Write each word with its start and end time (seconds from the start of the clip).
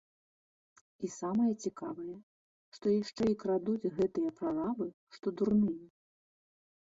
І 1.07 1.07
самае 1.19 1.49
цікавае, 1.65 2.13
што 2.77 2.85
яшчэ 3.01 3.23
і 3.33 3.37
крадуць 3.43 3.89
гэтыя 3.99 4.29
прарабы 4.39 4.87
што 5.19 5.27
дурныя. 5.43 5.85